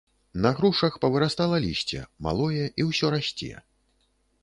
На 0.45 0.51
грушах 0.59 0.95
павырастала 1.03 1.61
лісце, 1.67 2.01
малое 2.29 2.65
і 2.65 2.81
ўсё 2.91 3.15
расце. 3.19 3.53